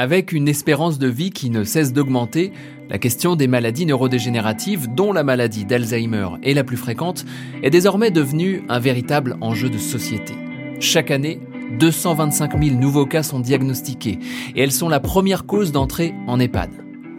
[0.00, 2.52] Avec une espérance de vie qui ne cesse d'augmenter,
[2.88, 7.26] la question des maladies neurodégénératives, dont la maladie d'Alzheimer est la plus fréquente,
[7.62, 10.32] est désormais devenue un véritable enjeu de société.
[10.80, 11.38] Chaque année,
[11.78, 14.18] 225 000 nouveaux cas sont diagnostiqués
[14.56, 16.70] et elles sont la première cause d'entrée en EHPAD.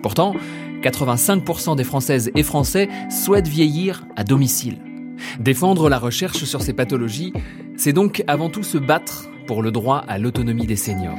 [0.01, 0.33] Pourtant,
[0.81, 4.79] 85% des Françaises et Français souhaitent vieillir à domicile.
[5.39, 7.31] Défendre la recherche sur ces pathologies,
[7.77, 11.17] c'est donc avant tout se battre pour le droit à l'autonomie des seniors.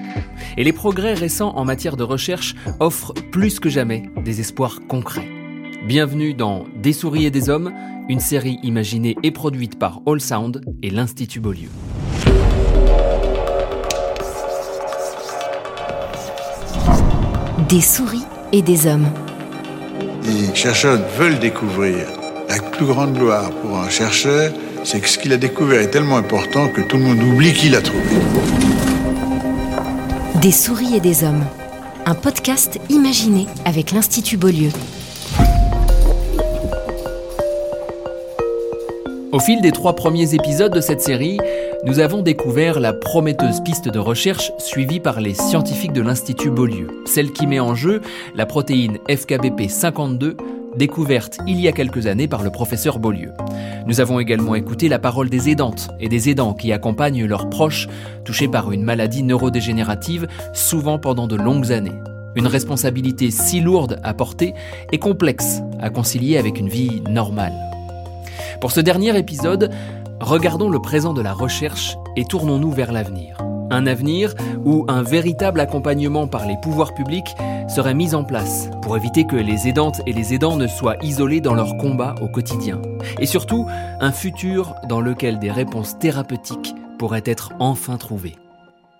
[0.56, 5.28] Et les progrès récents en matière de recherche offrent plus que jamais des espoirs concrets.
[5.86, 7.74] Bienvenue dans Des souris et des hommes,
[8.08, 11.68] une série imaginée et produite par All Sound et l'Institut Beaulieu.
[17.68, 19.08] Des souris et des hommes.
[20.24, 22.06] Les chercheurs veulent découvrir.
[22.48, 26.16] La plus grande gloire pour un chercheur, c'est que ce qu'il a découvert est tellement
[26.16, 28.02] important que tout le monde oublie qu'il l'a trouvé.
[30.40, 31.44] Des souris et des hommes.
[32.04, 34.70] Un podcast imaginé avec l'Institut Beaulieu.
[39.30, 41.38] Au fil des trois premiers épisodes de cette série,
[41.84, 46.88] nous avons découvert la prometteuse piste de recherche suivie par les scientifiques de l'Institut Beaulieu,
[47.06, 48.02] celle qui met en jeu
[48.34, 50.36] la protéine FKBP 52
[50.76, 53.32] découverte il y a quelques années par le professeur Beaulieu.
[53.86, 57.88] Nous avons également écouté la parole des aidantes et des aidants qui accompagnent leurs proches
[58.24, 61.98] touchés par une maladie neurodégénérative, souvent pendant de longues années.
[62.34, 64.54] Une responsabilité si lourde à porter
[64.90, 67.54] et complexe à concilier avec une vie normale.
[68.60, 69.70] Pour ce dernier épisode,
[70.20, 73.36] regardons le présent de la recherche et tournons-nous vers l'avenir.
[73.72, 74.34] Un avenir
[74.66, 77.34] où un véritable accompagnement par les pouvoirs publics
[77.70, 81.40] serait mis en place pour éviter que les aidantes et les aidants ne soient isolés
[81.40, 82.82] dans leur combat au quotidien.
[83.18, 83.66] Et surtout,
[83.98, 88.36] un futur dans lequel des réponses thérapeutiques pourraient être enfin trouvées.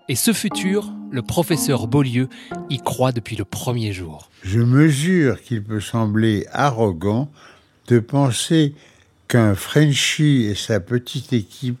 [0.09, 2.27] Et ce futur, le professeur Beaulieu
[2.71, 4.31] y croit depuis le premier jour.
[4.41, 7.29] Je mesure qu'il peut sembler arrogant
[7.89, 8.73] de penser
[9.27, 11.77] qu'un Frenchie et sa petite équipe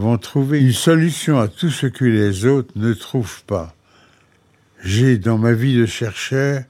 [0.00, 3.74] vont trouver une solution à tout ce que les autres ne trouvent pas.
[4.82, 6.64] J'ai, dans ma vie de chercheur,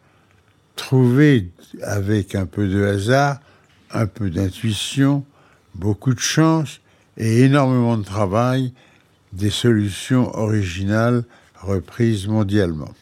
[0.76, 1.48] trouvé,
[1.82, 3.40] avec un peu de hasard,
[3.92, 5.24] un peu d'intuition,
[5.74, 6.80] beaucoup de chance
[7.16, 8.72] et énormément de travail,
[9.32, 11.24] des solutions originales
[11.60, 12.92] reprises mondialement.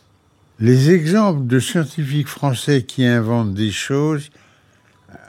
[0.60, 4.30] Les exemples de scientifiques français qui inventent des choses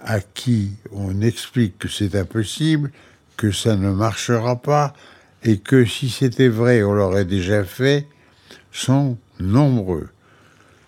[0.01, 2.91] à qui on explique que c'est impossible
[3.39, 4.91] que ça ne marchera pas
[5.43, 8.05] et que si c'était vrai, on l'aurait déjà fait,
[8.69, 10.09] sont nombreux.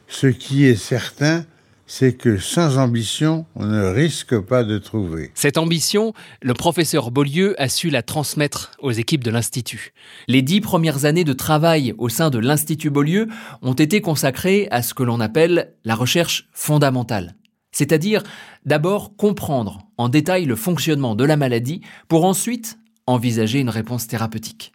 [0.10, 1.46] Ce qui est certain,
[1.88, 5.32] c'est que sans ambition, on ne risque pas de trouver.
[5.34, 9.94] Cette ambition, le professeur Beaulieu a su la transmettre aux équipes de l'Institut.
[10.28, 13.30] Les dix premières années de travail au sein de l'Institut Beaulieu
[13.62, 17.36] ont été consacrées à ce que l'on appelle la recherche fondamentale.
[17.72, 18.24] C'est-à-dire
[18.66, 22.78] d'abord comprendre en détail le fonctionnement de la maladie pour ensuite
[23.08, 24.74] envisager une réponse thérapeutique.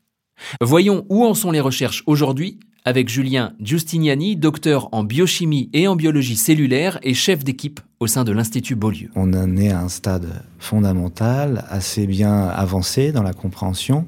[0.61, 5.97] Voyons où en sont les recherches aujourd'hui avec Julien Giustiniani, docteur en biochimie et en
[5.97, 9.11] biologie cellulaire et chef d'équipe au sein de l'Institut Beaulieu.
[9.17, 14.07] On en est à un stade fondamental, assez bien avancé dans la compréhension,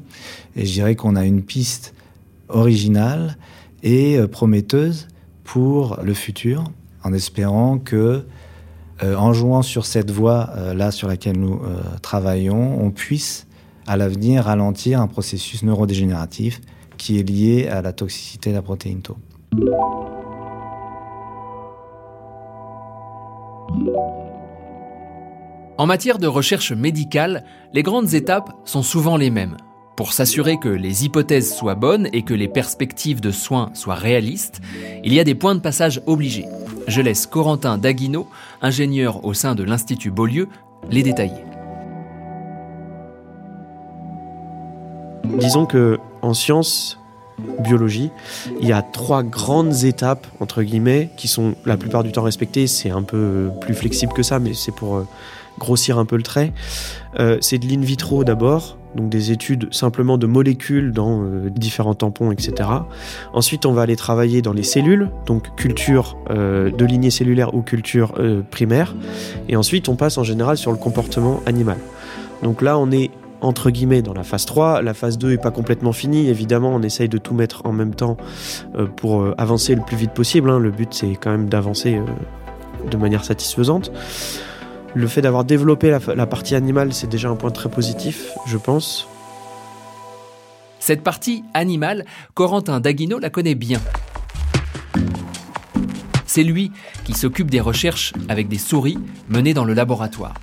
[0.54, 1.92] et je dirais qu'on a une piste
[2.48, 3.36] originale
[3.82, 5.08] et euh, prometteuse
[5.42, 6.70] pour le futur,
[7.02, 8.24] en espérant que
[9.02, 13.46] euh, en jouant sur cette voie euh, là sur laquelle nous euh, travaillons, on puisse
[13.86, 16.60] à l'avenir ralentir un processus neurodégénératif
[16.96, 19.16] qui est lié à la toxicité de la protéine tau.
[25.78, 29.56] En matière de recherche médicale, les grandes étapes sont souvent les mêmes.
[29.96, 34.60] Pour s'assurer que les hypothèses soient bonnes et que les perspectives de soins soient réalistes,
[35.04, 36.46] il y a des points de passage obligés.
[36.88, 38.26] Je laisse Corentin Daguino,
[38.62, 40.48] ingénieur au sein de l'Institut Beaulieu,
[40.90, 41.44] les détailler.
[45.38, 46.98] Disons que en sciences,
[47.60, 48.10] biologie,
[48.62, 52.66] il y a trois grandes étapes entre guillemets qui sont la plupart du temps respectées.
[52.66, 55.06] C'est un peu plus flexible que ça, mais c'est pour euh,
[55.58, 56.54] grossir un peu le trait.
[57.18, 61.94] Euh, c'est de l'in vitro d'abord, donc des études simplement de molécules dans euh, différents
[61.94, 62.68] tampons, etc.
[63.32, 67.62] Ensuite, on va aller travailler dans les cellules, donc culture euh, de lignée cellulaire ou
[67.62, 68.94] culture euh, primaire.
[69.48, 71.78] Et ensuite, on passe en général sur le comportement animal.
[72.42, 74.82] Donc là, on est entre guillemets dans la phase 3.
[74.82, 76.28] La phase 2 est pas complètement finie.
[76.28, 78.16] Évidemment, on essaye de tout mettre en même temps
[78.96, 80.50] pour avancer le plus vite possible.
[80.50, 80.58] Hein.
[80.58, 82.00] Le but, c'est quand même d'avancer
[82.90, 83.92] de manière satisfaisante.
[84.94, 89.08] Le fait d'avoir développé la, partie animale, c'est déjà un point très positif, je pense.
[90.80, 92.04] Cette partie animale,
[92.34, 93.80] Corentin Daguino la connaît bien.
[96.26, 96.72] C'est lui
[97.04, 98.98] qui s'occupe des recherches avec des souris
[99.28, 100.34] menées dans le laboratoire.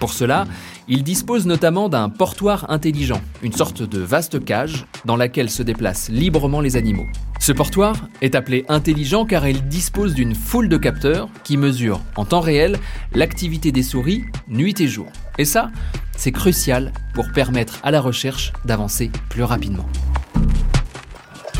[0.00, 0.46] Pour cela,
[0.86, 6.08] il dispose notamment d'un portoir intelligent, une sorte de vaste cage dans laquelle se déplacent
[6.08, 7.06] librement les animaux.
[7.40, 12.24] Ce portoir est appelé intelligent car il dispose d'une foule de capteurs qui mesurent en
[12.24, 12.78] temps réel
[13.12, 15.08] l'activité des souris nuit et jour.
[15.38, 15.70] Et ça,
[16.16, 19.86] c'est crucial pour permettre à la recherche d'avancer plus rapidement.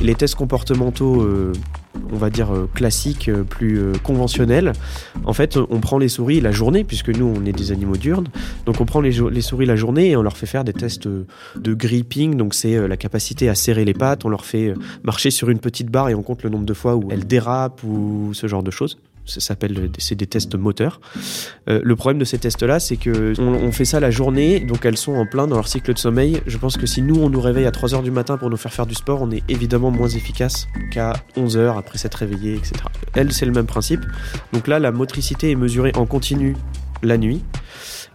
[0.00, 1.52] Les tests comportementaux euh,
[2.12, 4.72] on va dire, euh, classique, euh, plus euh, conventionnel.
[5.24, 8.28] En fait, on prend les souris la journée, puisque nous, on est des animaux diurnes.
[8.66, 11.74] Donc, on prend les, souris la journée et on leur fait faire des tests de
[11.74, 12.36] gripping.
[12.36, 14.24] Donc, c'est la capacité à serrer les pattes.
[14.24, 16.96] On leur fait marcher sur une petite barre et on compte le nombre de fois
[16.96, 18.98] où elles dérapent ou ce genre de choses
[19.28, 21.00] ça s'appelle c'est des tests moteurs.
[21.68, 24.96] Euh, le problème de ces tests-là, c'est que on, fait ça la journée, donc elles
[24.96, 26.40] sont en plein dans leur cycle de sommeil.
[26.46, 28.56] Je pense que si nous on nous réveille à 3 h du matin pour nous
[28.56, 32.54] faire faire du sport, on est évidemment moins efficace qu'à 11 h après s'être réveillé,
[32.54, 32.74] etc.
[33.14, 34.00] Elle, c'est le même principe.
[34.52, 36.56] Donc là, la motricité est mesurée en continu
[37.02, 37.42] la nuit.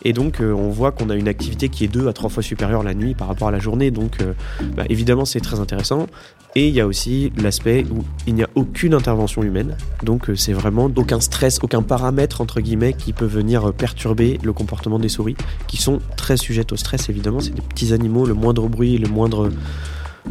[0.04, 2.44] Et donc, euh, on voit qu'on a une activité qui est deux à trois fois
[2.44, 3.92] supérieure la nuit par rapport à la journée.
[3.92, 4.34] Donc, euh,
[4.76, 6.08] bah, évidemment, c'est très intéressant.
[6.56, 9.78] Et il y a aussi l'aspect où il n'y a aucune intervention humaine.
[10.04, 14.54] Donc, euh, c'est vraiment aucun stress, aucun paramètre, entre guillemets, qui peut venir perturber le
[14.54, 15.36] comportement des souris,
[15.68, 17.40] qui sont très sujettes au stress, évidemment.
[17.40, 19.50] C'est des petits animaux, le moindre bruit, le moindre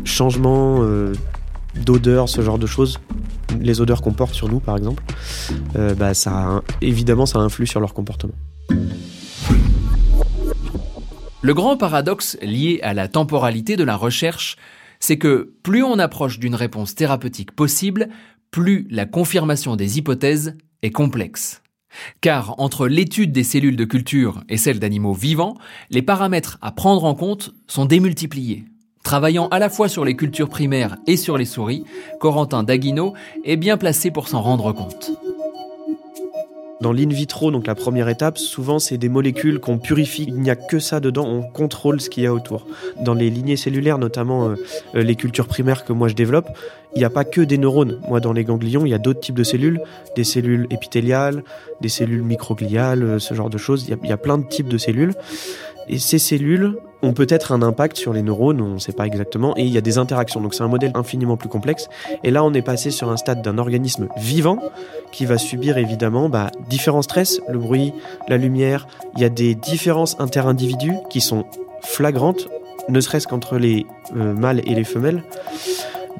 [0.04, 0.80] changement
[1.84, 2.98] d'odeur, ce genre de choses,
[3.60, 5.02] les odeurs qu'on porte sur nous par exemple,
[5.74, 6.12] bah,
[6.80, 8.34] évidemment ça influe sur leur comportement.
[11.44, 14.56] Le grand paradoxe lié à la temporalité de la recherche,
[15.00, 18.08] c'est que plus on approche d'une réponse thérapeutique possible,
[18.52, 21.62] plus la confirmation des hypothèses est complexe.
[22.20, 25.56] Car entre l'étude des cellules de culture et celle d'animaux vivants,
[25.90, 28.64] les paramètres à prendre en compte sont démultipliés.
[29.02, 31.84] Travaillant à la fois sur les cultures primaires et sur les souris,
[32.20, 33.14] Corentin Daguino
[33.44, 35.10] est bien placé pour s'en rendre compte.
[36.82, 40.24] Dans l'in vitro, donc la première étape, souvent c'est des molécules qu'on purifie.
[40.26, 42.66] Il n'y a que ça dedans, on contrôle ce qu'il y a autour.
[43.00, 44.54] Dans les lignées cellulaires, notamment euh,
[44.96, 46.48] euh, les cultures primaires que moi je développe,
[46.96, 48.00] il n'y a pas que des neurones.
[48.08, 49.80] Moi, dans les ganglions, il y a d'autres types de cellules,
[50.16, 51.44] des cellules épithéliales,
[51.80, 53.86] des cellules microgliales, euh, ce genre de choses.
[53.86, 55.14] Il y, a, plein de types de cellules.
[55.88, 59.56] Et ces cellules ont peut-être un impact sur les neurones, on ne sait pas exactement,
[59.56, 60.40] et il y a des interactions.
[60.40, 61.88] Donc c'est un modèle infiniment plus complexe.
[62.22, 64.58] Et là, on est passé sur un stade d'un organisme vivant
[65.10, 67.92] qui va subir évidemment bah, différents stress, le bruit,
[68.28, 68.86] la lumière.
[69.16, 71.44] Il y a des différences inter-individus qui sont
[71.82, 72.48] flagrantes,
[72.88, 75.24] ne serait-ce qu'entre les euh, mâles et les femelles.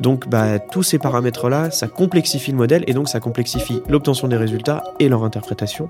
[0.00, 4.36] Donc bah, tous ces paramètres-là, ça complexifie le modèle et donc ça complexifie l'obtention des
[4.36, 5.88] résultats et leur interprétation.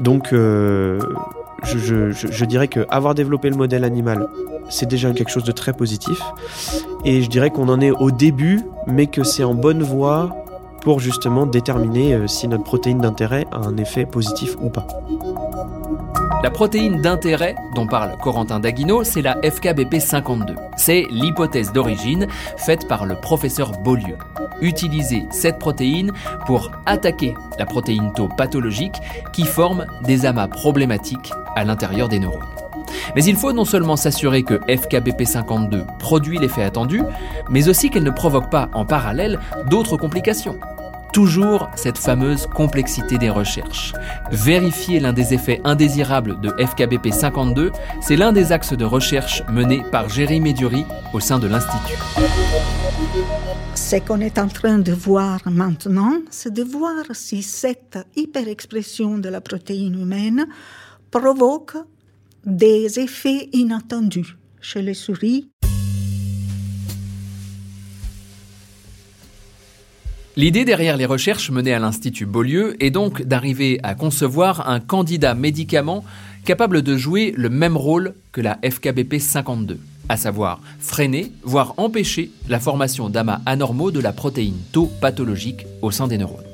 [0.00, 0.98] Donc euh,
[1.64, 4.28] je, dirais que avoir développé le modèle animal,
[4.68, 6.20] c'est déjà quelque chose de très positif.
[7.04, 10.30] Et je dirais qu'on en est au début, mais que c'est en bonne voie
[10.82, 14.86] pour justement déterminer euh, si notre protéine d'intérêt a un effet positif ou pas.
[16.42, 20.54] La protéine d'intérêt dont parle Corentin Daguino, c'est la FKBP52.
[20.76, 22.26] C'est l'hypothèse d'origine
[22.58, 24.16] faite par le professeur Beaulieu.
[24.60, 26.12] Utiliser cette protéine
[26.44, 28.96] pour attaquer la protéine tau pathologique
[29.32, 32.44] qui forme des amas problématiques à l'intérieur des neurones.
[33.14, 37.02] Mais il faut non seulement s'assurer que FKBP52 produit l'effet attendu,
[37.48, 40.58] mais aussi qu'elle ne provoque pas en parallèle d'autres complications.
[41.16, 43.94] Toujours cette fameuse complexité des recherches.
[44.30, 49.82] Vérifier l'un des effets indésirables de FKBP 52, c'est l'un des axes de recherche menés
[49.90, 51.96] par Jerry Meduri au sein de l'Institut.
[53.74, 59.30] Ce qu'on est en train de voir maintenant, c'est de voir si cette hyperexpression de
[59.30, 60.46] la protéine humaine
[61.10, 61.78] provoque
[62.44, 65.48] des effets inattendus chez les souris
[70.38, 75.34] L'idée derrière les recherches menées à l'Institut Beaulieu est donc d'arriver à concevoir un candidat
[75.34, 76.04] médicament
[76.44, 79.78] capable de jouer le même rôle que la FKBP 52,
[80.10, 85.90] à savoir freiner, voire empêcher la formation d'amas anormaux de la protéine tau pathologique au
[85.90, 86.44] sein des neurones.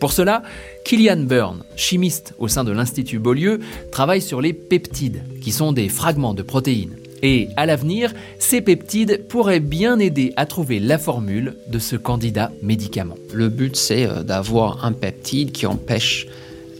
[0.00, 0.42] Pour cela,
[0.84, 3.60] Killian Byrne, chimiste au sein de l'Institut Beaulieu,
[3.92, 6.96] travaille sur les peptides, qui sont des fragments de protéines.
[7.22, 12.50] Et à l'avenir, ces peptides pourraient bien aider à trouver la formule de ce candidat
[12.62, 13.14] médicament.
[13.32, 16.26] Le but, c'est euh, d'avoir un peptide qui empêche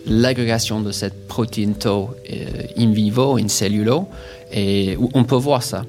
[0.05, 2.45] l'agrégation de cette protéine tau euh,
[2.77, 4.09] in vivo, in cellulo,
[4.53, 5.85] et on peut voir ça.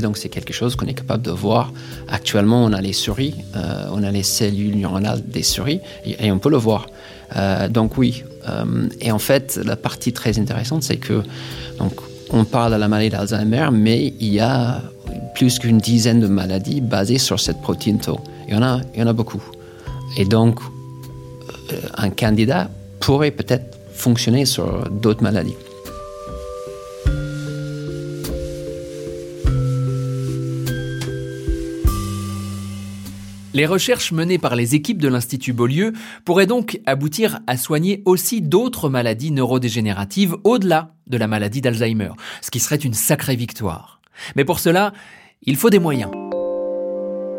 [0.00, 1.72] donc c'est quelque chose qu'on est capable de voir.
[2.06, 6.38] Actuellement, on a les souris, euh, on a les cellules neuronales des souris, et, on
[6.38, 6.86] peut le voir.
[7.70, 8.22] donc oui.
[9.00, 11.22] et en fait, la partie très intéressante, c'est que
[11.78, 11.94] donc
[12.32, 14.80] on parle de la maladie d'Alzheimer, mais il y a
[15.34, 18.18] plus qu'une dizaine de maladies basées sur cette protéine tau.
[18.48, 19.42] Il a, il y en a beaucoup.
[20.16, 20.60] Et donc,
[21.96, 22.68] un candidat
[23.00, 25.54] pourrait peut-être fonctionner sur d'autres maladies.
[33.54, 35.92] Les recherches menées par les équipes de l'Institut Beaulieu
[36.24, 42.50] pourraient donc aboutir à soigner aussi d'autres maladies neurodégénératives au-delà de la maladie d'Alzheimer, ce
[42.50, 44.00] qui serait une sacrée victoire.
[44.36, 44.94] Mais pour cela,
[45.42, 46.10] il faut des moyens.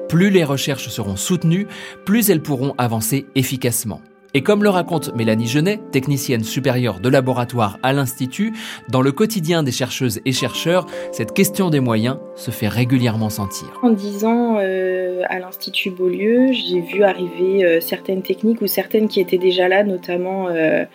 [0.08, 1.66] Plus les recherches seront soutenues,
[2.06, 4.02] plus elles pourront avancer efficacement.
[4.36, 8.54] Et comme le raconte Mélanie Genet, technicienne supérieure de laboratoire à l'Institut,
[8.90, 13.68] dans le quotidien des chercheuses et chercheurs, cette question des moyens se fait régulièrement sentir.
[13.84, 19.20] En disant euh, à l'Institut Beaulieu, j'ai vu arriver euh, certaines techniques ou certaines qui
[19.20, 20.86] étaient déjà là, notamment euh,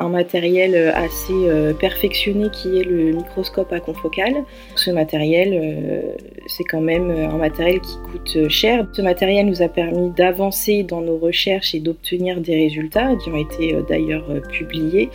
[0.00, 4.44] un matériel euh, assez euh, perfectionné qui est le microscope à confocal.
[4.74, 6.12] Ce matériel, euh,
[6.46, 8.86] c'est quand même un matériel qui coûte cher.
[8.92, 13.36] Ce matériel nous a permis d'avancer dans nos recherches et d'obtenir des résultats qui ont
[13.36, 15.10] été d'ailleurs publiés.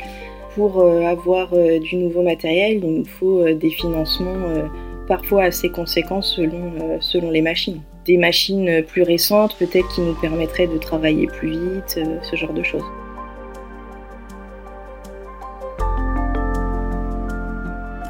[0.55, 1.49] Pour avoir
[1.81, 4.69] du nouveau matériel, il nous faut des financements
[5.05, 7.81] parfois assez conséquents selon, selon les machines.
[8.05, 12.63] Des machines plus récentes peut-être qui nous permettraient de travailler plus vite, ce genre de
[12.63, 12.85] choses.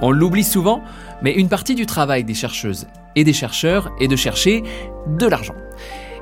[0.01, 0.81] On l'oublie souvent,
[1.21, 4.63] mais une partie du travail des chercheuses et des chercheurs est de chercher
[5.07, 5.55] de l'argent.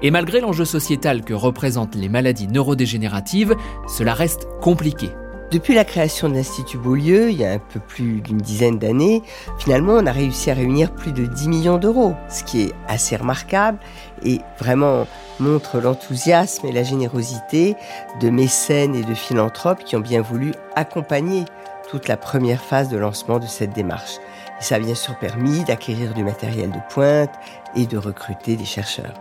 [0.02, 3.56] Et malgré l'enjeu sociétal que représentent les maladies neurodégénératives,
[3.88, 5.10] cela reste compliqué.
[5.54, 9.22] Depuis la création de l'Institut Beaulieu, il y a un peu plus d'une dizaine d'années,
[9.60, 13.16] finalement, on a réussi à réunir plus de 10 millions d'euros, ce qui est assez
[13.16, 13.78] remarquable
[14.26, 15.06] et vraiment
[15.40, 17.76] montre l'enthousiasme et la générosité
[18.20, 21.46] de mécènes et de philanthropes qui ont bien voulu accompagner
[21.94, 24.18] toute la première phase de lancement de cette démarche.
[24.60, 27.30] Et ça a bien sûr permis d'acquérir du matériel de pointe
[27.76, 29.14] et de recruter des chercheurs.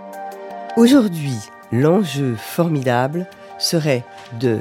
[0.78, 1.36] Aujourd'hui,
[1.70, 3.26] l'enjeu formidable
[3.58, 4.04] serait
[4.40, 4.60] de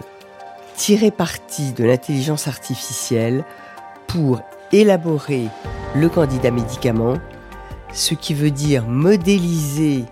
[0.76, 3.46] tirer parti de l'intelligence artificielle
[4.08, 4.42] pour
[4.74, 5.48] élaborer
[5.96, 7.14] le candidat médicament,
[7.94, 10.04] ce qui veut dire modéliser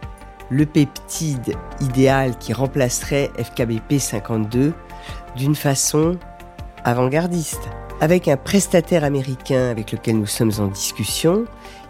[0.49, 4.73] le peptide idéal qui remplacerait FKBP 52
[5.35, 6.17] d'une façon
[6.85, 7.67] avant-gardiste.
[8.01, 11.43] Avec un prestataire américain avec lequel nous sommes en discussion,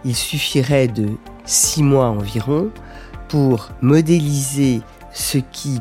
[0.04, 1.08] il suffirait de
[1.44, 2.70] six mois environ
[3.28, 4.80] pour modéliser
[5.12, 5.78] ce qui,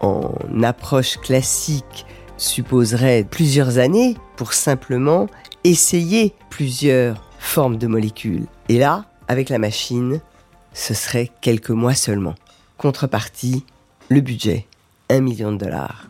[0.00, 2.06] en approche classique,
[2.38, 5.28] supposerait plusieurs années pour simplement
[5.62, 8.46] essayer plusieurs formes de molécules.
[8.68, 10.20] Et là, avec la machine,
[10.72, 12.34] ce serait quelques mois seulement.
[12.78, 13.64] Contrepartie,
[14.08, 14.66] le budget,
[15.08, 16.08] un million de dollars.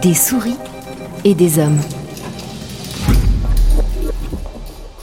[0.00, 0.56] Des souris
[1.24, 1.78] et des hommes.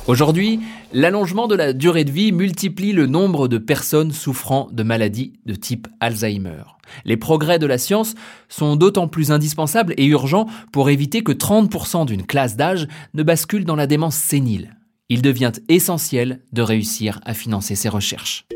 [0.08, 5.34] Aujourd'hui, l'allongement de la durée de vie multiplie le nombre de personnes souffrant de maladies
[5.46, 6.64] de type Alzheimer.
[7.06, 8.16] Les progrès de la science
[8.48, 13.66] sont d'autant plus indispensables et urgents pour éviter que 30% d'une classe d'âge ne bascule
[13.66, 14.76] dans la démence sénile.
[15.10, 18.48] Il devient essentiel de réussir à financer ces recherches.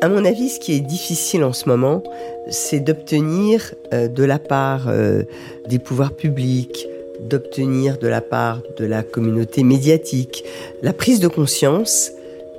[0.00, 2.04] À mon avis, ce qui est difficile en ce moment,
[2.48, 5.24] c'est d'obtenir euh, de la part euh,
[5.68, 6.86] des pouvoirs publics,
[7.20, 10.44] d'obtenir de la part de la communauté médiatique
[10.82, 12.12] la prise de conscience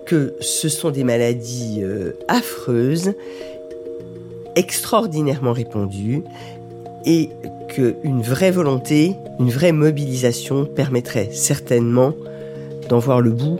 [0.05, 3.13] que ce sont des maladies euh, affreuses,
[4.57, 6.23] extraordinairement répandues,
[7.05, 7.29] et
[7.69, 12.13] qu'une vraie volonté, une vraie mobilisation permettrait certainement
[12.89, 13.59] d'en voir le bout,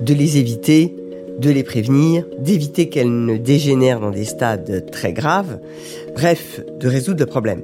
[0.00, 0.94] de les éviter
[1.38, 5.58] de les prévenir, d'éviter qu'elles ne dégénèrent dans des stades très graves,
[6.14, 7.62] bref, de résoudre le problème.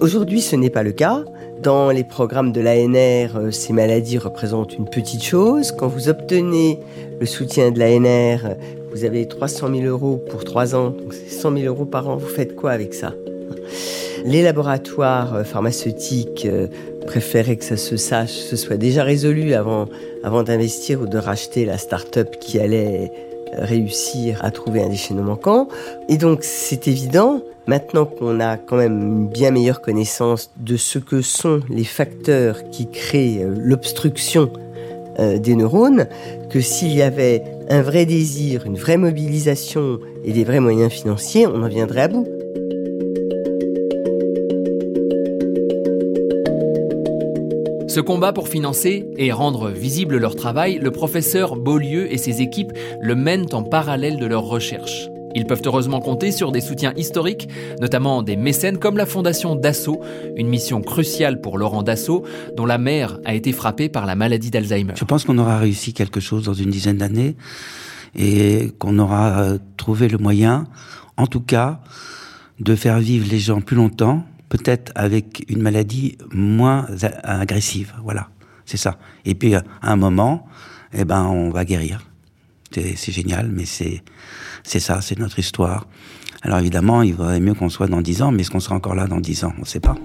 [0.00, 1.24] Aujourd'hui, ce n'est pas le cas.
[1.62, 5.72] Dans les programmes de l'ANR, euh, ces maladies représentent une petite chose.
[5.72, 6.78] Quand vous obtenez
[7.20, 8.56] le soutien de l'ANR,
[8.92, 12.16] vous avez 300 000 euros pour 3 ans, donc c'est 100 000 euros par an.
[12.16, 13.12] Vous faites quoi avec ça?
[14.24, 16.68] Les laboratoires euh, pharmaceutiques euh,
[17.06, 19.86] préféraient que ça se sache, ce soit déjà résolu avant,
[20.22, 23.10] avant d'investir ou de racheter la start-up qui allait
[23.52, 25.68] réussir à trouver un déchaînement manquant.
[26.08, 30.98] Et donc c'est évident, maintenant qu'on a quand même une bien meilleure connaissance de ce
[30.98, 34.50] que sont les facteurs qui créent euh, l'obstruction
[35.18, 36.06] euh, des neurones,
[36.50, 41.46] que s'il y avait un vrai désir, une vraie mobilisation et des vrais moyens financiers,
[41.46, 42.26] on en viendrait à bout.
[47.90, 52.70] Ce combat pour financer et rendre visible leur travail, le professeur Beaulieu et ses équipes
[53.00, 55.08] le mènent en parallèle de leurs recherches.
[55.34, 57.48] Ils peuvent heureusement compter sur des soutiens historiques,
[57.80, 60.00] notamment des mécènes comme la fondation Dassault,
[60.36, 62.22] une mission cruciale pour Laurent Dassault,
[62.56, 64.94] dont la mère a été frappée par la maladie d'Alzheimer.
[64.94, 67.34] Je pense qu'on aura réussi quelque chose dans une dizaine d'années
[68.14, 70.68] et qu'on aura euh, trouver le moyen,
[71.16, 71.80] en tout cas,
[72.60, 76.86] de faire vivre les gens plus longtemps, peut-être avec une maladie moins
[77.22, 77.94] agressive.
[78.02, 78.28] Voilà,
[78.66, 78.98] c'est ça.
[79.24, 80.46] Et puis, à un moment,
[80.92, 82.02] eh ben, on va guérir.
[82.72, 84.02] C'est génial, mais c'est
[84.62, 85.86] ça, c'est notre histoire.
[86.42, 88.94] Alors évidemment, il vaudrait mieux qu'on soit dans 10 ans, mais est-ce qu'on sera encore
[88.94, 89.52] là dans 10 ans?
[89.58, 89.96] On ne sait pas.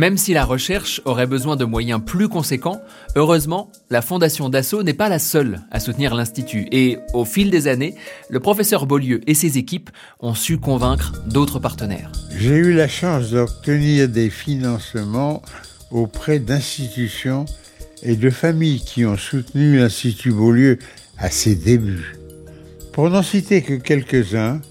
[0.00, 2.80] Même si la recherche aurait besoin de moyens plus conséquents,
[3.16, 6.66] heureusement, la fondation Dassault n'est pas la seule à soutenir l'Institut.
[6.72, 7.94] Et au fil des années,
[8.30, 9.90] le professeur Beaulieu et ses équipes
[10.20, 12.12] ont su convaincre d'autres partenaires.
[12.34, 15.42] J'ai eu la chance d'obtenir des financements
[15.90, 17.44] auprès d'institutions
[18.02, 20.78] et de familles qui ont soutenu l'Institut Beaulieu
[21.18, 22.16] à ses débuts.
[22.94, 24.62] Pour n'en citer que quelques-uns,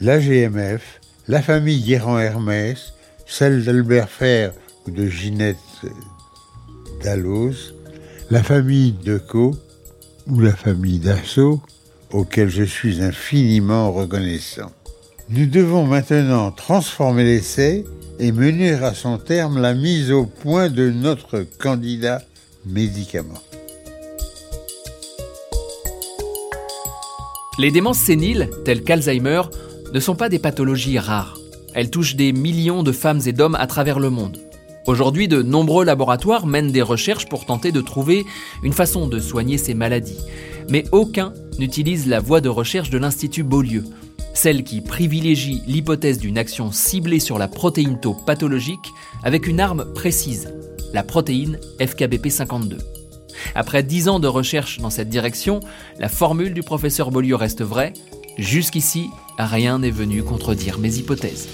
[0.00, 0.98] l'AGMF,
[1.28, 2.94] la famille Guérand-Hermès,
[3.26, 4.52] celle d'Albert Fer
[4.88, 5.56] de Ginette
[7.02, 7.74] Dallos,
[8.30, 9.54] la famille Decaux
[10.28, 11.60] ou la famille Dassault,
[12.12, 14.70] auxquelles je suis infiniment reconnaissant.
[15.28, 17.84] Nous devons maintenant transformer l'essai
[18.18, 22.22] et mener à son terme la mise au point de notre candidat
[22.66, 23.40] médicament.
[27.58, 29.42] Les démences séniles, telles qu'Alzheimer,
[29.92, 31.38] ne sont pas des pathologies rares.
[31.74, 34.38] Elles touchent des millions de femmes et d'hommes à travers le monde.
[34.86, 38.24] Aujourd'hui, de nombreux laboratoires mènent des recherches pour tenter de trouver
[38.64, 40.18] une façon de soigner ces maladies.
[40.68, 43.84] Mais aucun n'utilise la voie de recherche de l'Institut Beaulieu,
[44.34, 49.92] celle qui privilégie l'hypothèse d'une action ciblée sur la protéine tau pathologique avec une arme
[49.94, 50.52] précise,
[50.92, 52.78] la protéine FKBP52.
[53.54, 55.60] Après dix ans de recherche dans cette direction,
[56.00, 57.92] la formule du professeur Beaulieu reste vraie.
[58.36, 61.48] Jusqu'ici, rien n'est venu contredire mes hypothèses.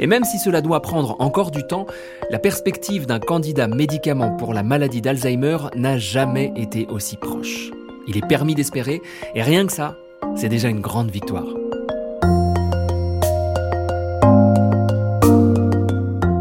[0.00, 1.86] Et même si cela doit prendre encore du temps,
[2.30, 7.70] la perspective d'un candidat médicament pour la maladie d'Alzheimer n'a jamais été aussi proche.
[8.06, 9.02] Il est permis d'espérer,
[9.34, 9.96] et rien que ça,
[10.36, 11.46] c'est déjà une grande victoire.